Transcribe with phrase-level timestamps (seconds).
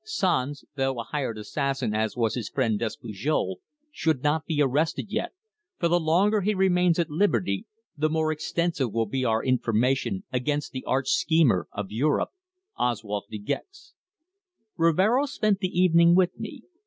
[0.03, 3.57] Sanz, though a hired assassin as was his friend Despujol,
[3.91, 5.31] should not be arrested yet,
[5.77, 10.71] for the longer he remains at liberty the more extensive will be our information against
[10.71, 12.31] the arch schemer of Europe,
[12.77, 13.93] Oswald De Gex."
[14.75, 16.63] Rivero spent the evening with me.